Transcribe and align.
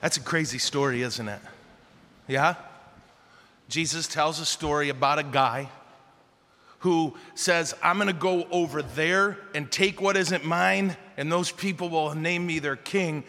That's 0.00 0.16
a 0.16 0.20
crazy 0.20 0.58
story, 0.58 1.02
isn't 1.02 1.28
it? 1.28 1.40
Yeah? 2.26 2.54
Jesus 3.68 4.08
tells 4.08 4.40
a 4.40 4.46
story 4.46 4.88
about 4.88 5.18
a 5.18 5.22
guy 5.22 5.68
who 6.80 7.14
says, 7.34 7.74
I'm 7.82 7.98
to 7.98 8.12
go 8.12 8.46
over 8.50 8.82
there 8.82 9.36
and 9.54 9.70
take 9.70 10.00
what 10.00 10.16
isn't 10.16 10.44
mine, 10.44 10.96
and 11.16 11.30
those 11.30 11.52
people 11.52 11.90
will 11.90 12.14
name 12.14 12.46
me 12.46 12.58
their 12.58 12.76
king. 12.76 13.24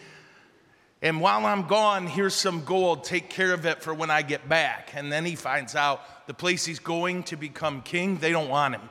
And 1.02 1.20
while 1.20 1.44
I'm 1.44 1.66
gone, 1.66 2.06
here's 2.06 2.34
some 2.34 2.64
gold. 2.64 3.04
Take 3.04 3.28
care 3.28 3.52
of 3.52 3.66
it 3.66 3.82
for 3.82 3.92
when 3.92 4.10
I 4.10 4.22
get 4.22 4.48
back. 4.48 4.92
And 4.94 5.12
then 5.12 5.24
he 5.26 5.34
finds 5.34 5.74
out 5.74 6.26
the 6.26 6.34
place 6.34 6.64
he's 6.64 6.78
going 6.78 7.24
to 7.24 7.36
become 7.36 7.82
king, 7.82 8.18
they 8.18 8.30
don't 8.30 8.48
want 8.48 8.74
him. 8.74 8.88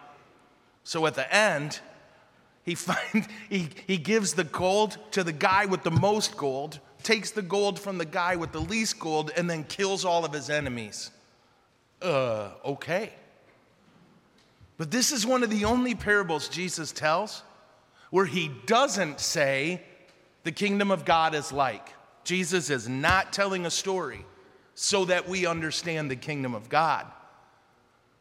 So 0.84 1.06
at 1.08 1.16
the 1.16 1.34
end, 1.34 1.80
he, 2.64 2.76
find, 2.76 3.28
he, 3.50 3.70
he 3.88 3.98
gives 3.98 4.34
the 4.34 4.44
gold 4.44 4.98
to 5.12 5.24
the 5.24 5.34
guy 5.34 5.66
with 5.66 5.84
the 5.84 5.92
most 5.92 6.38
gold, 6.38 6.80
takes 7.04 7.32
the 7.32 7.42
gold 7.42 7.80
from 7.80 7.98
the 7.98 8.06
guy 8.06 8.36
with 8.36 8.52
the 8.52 8.60
least 8.60 9.00
gold, 9.00 9.32
and 9.36 9.50
then 9.50 9.64
kills 9.64 10.06
all 10.06 10.26
of 10.26 10.34
his 10.34 10.50
enemies. 10.50 11.12
Uh, 12.02 12.50
okay. 12.66 13.12
But 14.78 14.90
this 14.90 15.12
is 15.12 15.26
one 15.26 15.44
of 15.44 15.50
the 15.50 15.66
only 15.66 15.94
parables 15.94 16.50
Jesus 16.50 16.92
tells 16.92 17.44
where 18.10 18.26
he 18.26 18.52
doesn't 18.66 19.20
say 19.20 19.82
the 20.44 20.52
kingdom 20.52 20.92
of 20.92 21.06
God 21.06 21.36
is 21.36 21.52
like. 21.52 21.88
Jesus 22.24 22.70
is 22.70 22.88
not 22.88 23.34
telling 23.34 23.66
a 23.66 23.72
story 23.72 24.26
so 24.76 25.06
that 25.06 25.28
we 25.28 25.46
understand 25.46 26.10
the 26.10 26.16
kingdom 26.16 26.54
of 26.54 26.70
God. 26.70 27.06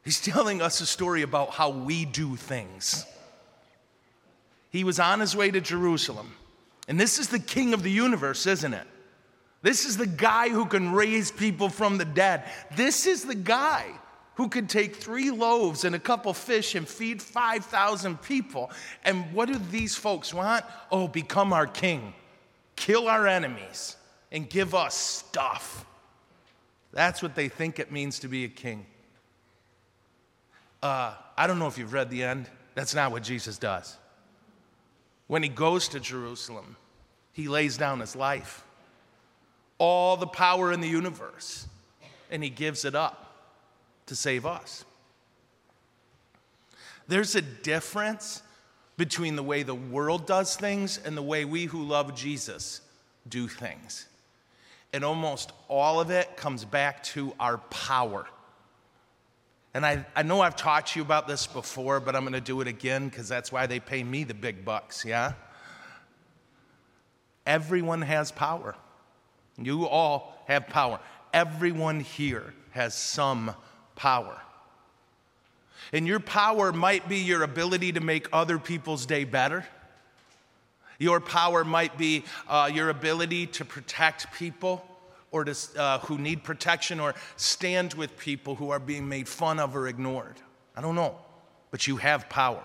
He's 0.04 0.20
telling 0.20 0.62
us 0.62 0.80
a 0.80 0.86
story 0.86 1.22
about 1.22 1.50
how 1.50 1.70
we 1.70 2.04
do 2.04 2.36
things. 2.36 3.04
He 4.70 4.84
was 4.84 5.00
on 5.00 5.20
his 5.20 5.36
way 5.36 5.50
to 5.50 5.60
Jerusalem. 5.60 6.32
And 6.90 6.98
this 6.98 7.20
is 7.20 7.28
the 7.28 7.38
king 7.38 7.72
of 7.72 7.84
the 7.84 7.90
universe, 7.90 8.48
isn't 8.48 8.74
it? 8.74 8.86
This 9.62 9.86
is 9.86 9.96
the 9.96 10.08
guy 10.08 10.48
who 10.48 10.66
can 10.66 10.90
raise 10.90 11.30
people 11.30 11.68
from 11.68 11.98
the 11.98 12.04
dead. 12.04 12.42
This 12.74 13.06
is 13.06 13.24
the 13.24 13.36
guy 13.36 13.86
who 14.34 14.48
could 14.48 14.68
take 14.68 14.96
three 14.96 15.30
loaves 15.30 15.84
and 15.84 15.94
a 15.94 16.00
couple 16.00 16.34
fish 16.34 16.74
and 16.74 16.88
feed 16.88 17.22
5,000 17.22 18.20
people. 18.22 18.72
And 19.04 19.32
what 19.32 19.46
do 19.46 19.60
these 19.70 19.94
folks 19.94 20.34
want? 20.34 20.64
Oh, 20.90 21.06
become 21.06 21.52
our 21.52 21.68
king, 21.68 22.12
kill 22.74 23.06
our 23.06 23.28
enemies, 23.28 23.94
and 24.32 24.50
give 24.50 24.74
us 24.74 24.96
stuff. 24.96 25.86
That's 26.92 27.22
what 27.22 27.36
they 27.36 27.48
think 27.48 27.78
it 27.78 27.92
means 27.92 28.18
to 28.18 28.26
be 28.26 28.46
a 28.46 28.48
king. 28.48 28.84
Uh, 30.82 31.14
I 31.36 31.46
don't 31.46 31.60
know 31.60 31.68
if 31.68 31.78
you've 31.78 31.92
read 31.92 32.10
the 32.10 32.24
end. 32.24 32.50
That's 32.74 32.96
not 32.96 33.12
what 33.12 33.22
Jesus 33.22 33.58
does. 33.58 33.96
When 35.30 35.44
he 35.44 35.48
goes 35.48 35.86
to 35.90 36.00
Jerusalem, 36.00 36.76
he 37.32 37.46
lays 37.46 37.76
down 37.76 38.00
his 38.00 38.16
life, 38.16 38.64
all 39.78 40.16
the 40.16 40.26
power 40.26 40.72
in 40.72 40.80
the 40.80 40.88
universe, 40.88 41.68
and 42.32 42.42
he 42.42 42.50
gives 42.50 42.84
it 42.84 42.96
up 42.96 43.32
to 44.06 44.16
save 44.16 44.44
us. 44.44 44.84
There's 47.06 47.36
a 47.36 47.42
difference 47.42 48.42
between 48.96 49.36
the 49.36 49.42
way 49.44 49.62
the 49.62 49.72
world 49.72 50.26
does 50.26 50.56
things 50.56 50.98
and 50.98 51.16
the 51.16 51.22
way 51.22 51.44
we 51.44 51.66
who 51.66 51.84
love 51.84 52.16
Jesus 52.16 52.80
do 53.28 53.46
things. 53.46 54.06
And 54.92 55.04
almost 55.04 55.52
all 55.68 56.00
of 56.00 56.10
it 56.10 56.36
comes 56.36 56.64
back 56.64 57.04
to 57.04 57.32
our 57.38 57.58
power. 57.58 58.26
And 59.72 59.86
I, 59.86 60.04
I 60.16 60.22
know 60.22 60.40
I've 60.40 60.56
taught 60.56 60.96
you 60.96 61.02
about 61.02 61.28
this 61.28 61.46
before, 61.46 62.00
but 62.00 62.16
I'm 62.16 62.22
going 62.22 62.32
to 62.32 62.40
do 62.40 62.60
it 62.60 62.66
again 62.66 63.08
because 63.08 63.28
that's 63.28 63.52
why 63.52 63.66
they 63.66 63.78
pay 63.78 64.02
me 64.02 64.24
the 64.24 64.34
big 64.34 64.64
bucks, 64.64 65.04
yeah? 65.04 65.34
Everyone 67.46 68.02
has 68.02 68.32
power. 68.32 68.74
You 69.56 69.86
all 69.86 70.42
have 70.46 70.66
power. 70.66 70.98
Everyone 71.32 72.00
here 72.00 72.52
has 72.72 72.94
some 72.94 73.54
power. 73.94 74.40
And 75.92 76.06
your 76.06 76.20
power 76.20 76.72
might 76.72 77.08
be 77.08 77.18
your 77.18 77.42
ability 77.42 77.92
to 77.92 78.00
make 78.00 78.28
other 78.32 78.58
people's 78.58 79.06
day 79.06 79.24
better. 79.24 79.66
Your 80.98 81.20
power 81.20 81.64
might 81.64 81.96
be 81.96 82.24
uh, 82.48 82.70
your 82.72 82.90
ability 82.90 83.46
to 83.46 83.64
protect 83.64 84.32
people 84.34 84.84
or 85.32 85.44
to, 85.44 85.56
uh, 85.80 85.98
who 86.00 86.18
need 86.18 86.42
protection 86.42 87.00
or 87.00 87.14
stand 87.36 87.94
with 87.94 88.16
people 88.18 88.54
who 88.56 88.70
are 88.70 88.78
being 88.78 89.08
made 89.08 89.28
fun 89.28 89.58
of 89.58 89.76
or 89.76 89.86
ignored. 89.88 90.36
I 90.76 90.80
don't 90.80 90.94
know, 90.94 91.16
but 91.70 91.86
you 91.86 91.96
have 91.96 92.28
power. 92.28 92.62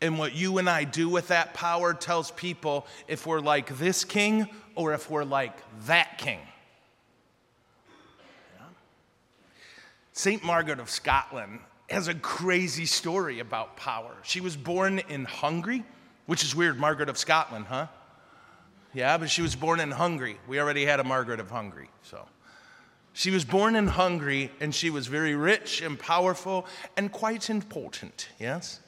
And 0.00 0.18
what 0.18 0.34
you 0.34 0.58
and 0.58 0.68
I 0.68 0.84
do 0.84 1.08
with 1.08 1.28
that 1.28 1.54
power 1.54 1.94
tells 1.94 2.30
people 2.30 2.86
if 3.08 3.26
we're 3.26 3.40
like 3.40 3.78
this 3.78 4.04
king 4.04 4.46
or 4.74 4.92
if 4.92 5.10
we're 5.10 5.24
like 5.24 5.56
that 5.86 6.18
king. 6.18 6.40
Yeah. 8.58 8.66
St. 10.12 10.44
Margaret 10.44 10.80
of 10.80 10.90
Scotland 10.90 11.60
has 11.88 12.08
a 12.08 12.14
crazy 12.14 12.84
story 12.84 13.40
about 13.40 13.76
power. 13.76 14.14
She 14.22 14.40
was 14.40 14.56
born 14.56 14.98
in 15.08 15.24
Hungary, 15.24 15.82
which 16.26 16.44
is 16.44 16.54
weird, 16.54 16.78
Margaret 16.78 17.08
of 17.08 17.16
Scotland, 17.16 17.66
huh? 17.66 17.86
Yeah, 18.96 19.18
but 19.18 19.28
she 19.28 19.42
was 19.42 19.54
born 19.54 19.78
in 19.80 19.90
Hungary. 19.90 20.38
We 20.48 20.58
already 20.58 20.86
had 20.86 21.00
a 21.00 21.04
Margaret 21.04 21.38
of 21.38 21.50
Hungary, 21.50 21.90
so. 22.02 22.26
She 23.12 23.30
was 23.30 23.44
born 23.44 23.76
in 23.76 23.88
Hungary 23.88 24.50
and 24.58 24.74
she 24.74 24.88
was 24.88 25.06
very 25.06 25.34
rich 25.34 25.82
and 25.82 25.98
powerful 25.98 26.66
and 26.96 27.12
quite 27.12 27.50
important, 27.50 28.30
yes? 28.40 28.80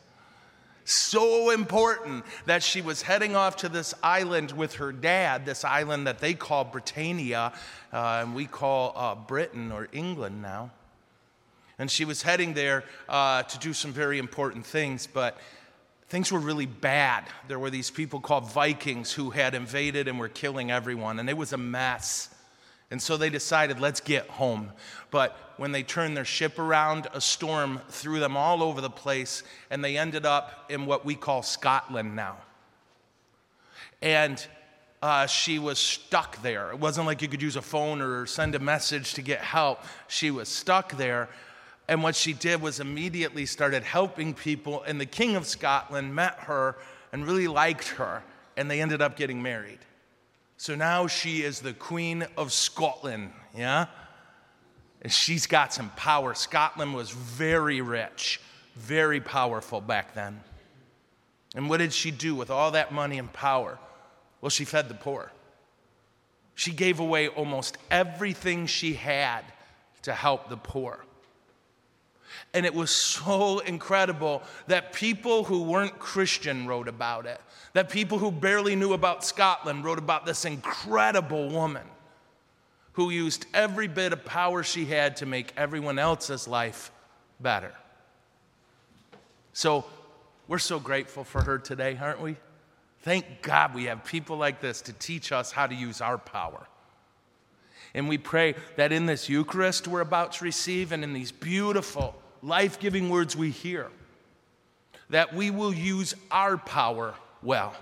So 0.87 1.51
important 1.51 2.25
that 2.47 2.63
she 2.63 2.81
was 2.81 3.03
heading 3.03 3.37
off 3.37 3.57
to 3.57 3.69
this 3.69 3.93
island 4.03 4.51
with 4.53 4.77
her 4.77 4.93
dad, 4.93 5.45
this 5.45 5.63
island 5.63 6.07
that 6.07 6.21
they 6.21 6.33
call 6.33 6.65
Britannia, 6.65 7.53
uh, 7.93 8.21
and 8.23 8.35
we 8.35 8.47
call 8.47 8.95
uh, 8.97 9.15
Britain 9.15 9.71
or 9.71 9.89
England 9.93 10.41
now. 10.41 10.71
And 11.79 11.91
she 11.91 12.07
was 12.07 12.23
heading 12.23 12.55
there 12.55 12.83
uh, 13.11 13.43
to 13.43 13.59
do 13.59 13.75
some 13.75 13.93
very 13.93 14.19
important 14.19 14.65
things, 14.65 15.07
but 15.07 15.37
things 16.09 16.33
were 16.33 16.39
really 16.39 16.67
bad. 16.67 17.25
There 17.49 17.59
were 17.59 17.71
these 17.71 17.91
people 17.91 18.21
called 18.21 18.51
Vikings 18.51 19.13
who 19.13 19.31
had 19.31 19.55
invaded 19.55 20.09
and 20.09 20.19
were 20.19 20.29
killing 20.29 20.71
everyone, 20.71 21.19
and 21.19 21.29
it 21.29 21.37
was 21.37 21.53
a 21.53 21.59
mess. 21.59 22.35
And 22.91 23.01
so 23.01 23.17
they 23.17 23.29
decided, 23.29 23.81
let's 23.81 24.01
get 24.01 24.27
home. 24.29 24.73
But 25.11 25.37
when 25.59 25.73
they 25.73 25.83
turned 25.83 26.17
their 26.17 26.25
ship 26.25 26.59
around, 26.59 27.07
a 27.13 27.21
storm 27.21 27.81
threw 27.91 28.19
them 28.19 28.37
all 28.37 28.63
over 28.63 28.81
the 28.81 28.91
place, 28.91 29.43
and 29.71 29.85
they 29.85 29.99
ended 29.99 30.25
up 30.25 30.71
in 30.71 30.87
what 30.87 31.05
we 31.05 31.15
call 31.15 31.43
Scotland 31.43 32.17
now. 32.17 32.37
And 34.01 34.45
uh, 35.03 35.27
she 35.27 35.59
was 35.59 35.79
stuck 35.79 36.41
there. 36.43 36.71
It 36.71 36.79
wasn't 36.79 37.07
like 37.07 37.21
you 37.21 37.29
could 37.29 37.43
use 37.43 37.57
a 37.57 37.63
phone 37.63 38.01
or 38.01 38.27
send 38.27 38.55
a 38.55 38.59
message 38.59 39.15
to 39.15 39.23
get 39.23 39.41
help. 39.41 39.81
She 40.09 40.31
was 40.31 40.49
stuck 40.49 40.97
there. 40.97 41.29
And 41.89 42.03
what 42.03 42.15
she 42.15 42.35
did 42.35 42.61
was 42.61 42.81
immediately 42.81 43.47
started 43.47 43.83
helping 43.83 44.35
people, 44.35 44.83
and 44.83 45.01
the 45.01 45.07
King 45.07 45.37
of 45.37 45.47
Scotland 45.47 46.15
met 46.15 46.35
her 46.41 46.77
and 47.13 47.27
really 47.27 47.49
liked 47.49 47.89
her, 47.89 48.23
and 48.59 48.71
they 48.71 48.83
ended 48.83 49.01
up 49.01 49.17
getting 49.17 49.43
married. 49.43 49.79
So 50.59 50.75
now 50.75 51.07
she 51.07 51.43
is 51.43 51.61
the 51.61 51.73
Queen 51.73 52.27
of 52.37 52.53
Scotland, 52.53 53.33
yeah? 53.57 53.87
And 55.01 55.11
she's 55.11 55.47
got 55.47 55.73
some 55.73 55.91
power. 55.91 56.35
Scotland 56.35 56.95
was 56.95 57.11
very 57.11 57.81
rich, 57.81 58.41
very 58.75 59.21
powerful 59.21 59.81
back 59.81 60.15
then. 60.15 60.41
And 61.55 61.71
what 61.71 61.79
did 61.79 61.95
she 61.95 62.11
do 62.11 62.35
with 62.35 62.51
all 62.51 62.73
that 62.73 62.93
money 62.93 63.19
and 63.19 63.33
power? 63.33 63.79
Well, 64.41 64.51
she 64.51 64.65
fed 64.65 64.89
the 64.89 64.95
poor. 64.95 65.33
She 66.55 66.73
gave 66.73 67.01
away 67.01 67.29
almost 67.29 67.79
everything 67.91 68.67
she 68.67 68.95
had 68.95 69.43
to 70.03 70.13
help 70.13 70.49
the 70.49 70.57
poor. 70.57 71.05
And 72.55 72.67
it 72.67 72.75
was 72.75 72.91
so 72.91 73.61
incredible 73.61 74.43
that 74.67 74.93
people 74.93 75.45
who 75.45 75.63
weren't 75.63 75.99
Christian 75.99 76.67
wrote 76.67 76.89
about 76.89 77.27
it, 77.27 77.41
that 77.73 77.89
people 77.89 78.19
who 78.19 78.31
barely 78.31 78.77
knew 78.77 78.93
about 78.93 79.25
Scotland 79.25 79.85
wrote 79.85 79.99
about 79.99 80.27
this 80.27 80.45
incredible 80.45 81.49
woman 81.49 81.87
who 82.93 83.11
used 83.11 83.47
every 83.55 83.87
bit 83.87 84.13
of 84.13 84.25
power 84.25 84.63
she 84.63 84.85
had 84.85 85.17
to 85.17 85.27
make 85.27 85.53
everyone 85.57 85.99
else's 85.99 86.49
life 86.49 86.91
better. 87.41 87.73
So 89.53 89.85
we're 90.49 90.59
so 90.59 90.81
grateful 90.81 91.25
for 91.25 91.43
her 91.43 91.59
today, 91.59 91.99
aren't 92.01 92.21
we? 92.21 92.37
Thank 93.03 93.43
God 93.43 93.75
we 93.75 93.85
have 93.85 94.05
people 94.05 94.37
like 94.37 94.61
this 94.61 94.83
to 94.83 94.93
teach 94.93 95.31
us 95.31 95.53
how 95.53 95.67
to 95.67 95.75
use 95.75 96.01
our 96.01 96.19
power. 96.19 96.67
And 97.95 98.09
we 98.09 98.19
pray 98.19 98.55
that 98.77 98.93
in 98.93 99.07
this 99.07 99.29
Eucharist 99.29 99.89
we're 99.89 100.01
about 100.01 100.33
to 100.35 100.45
receive 100.45 100.93
and 100.93 101.03
in 101.03 101.13
these 101.13 101.33
beautiful, 101.33 102.15
life 102.43 102.79
giving 102.79 103.11
words 103.11 103.37
we 103.37 103.51
hear, 103.51 103.89
that 105.11 105.35
we 105.35 105.51
will 105.51 105.73
use 105.73 106.15
our 106.31 106.57
power 106.57 107.15
well, 107.43 107.75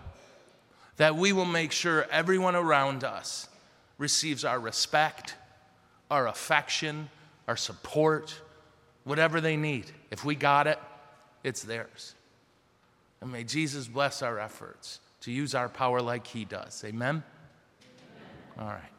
that 0.96 1.16
we 1.16 1.32
will 1.32 1.44
make 1.44 1.72
sure 1.72 2.06
everyone 2.10 2.54
around 2.54 3.04
us 3.04 3.48
receives 3.98 4.44
our 4.44 4.60
respect, 4.60 5.34
our 6.10 6.28
affection, 6.28 7.10
our 7.48 7.56
support, 7.56 8.40
whatever 9.04 9.40
they 9.40 9.56
need. 9.56 9.86
If 10.10 10.24
we 10.24 10.34
got 10.34 10.66
it, 10.66 10.78
it's 11.42 11.62
theirs. 11.62 12.14
And 13.20 13.32
may 13.32 13.44
Jesus 13.44 13.86
bless 13.86 14.22
our 14.22 14.38
efforts 14.38 15.00
to 15.22 15.32
use 15.32 15.54
our 15.54 15.68
power 15.68 16.00
like 16.00 16.26
He 16.26 16.44
does. 16.44 16.82
Amen? 16.84 17.22
All 18.58 18.66
right. 18.66 18.95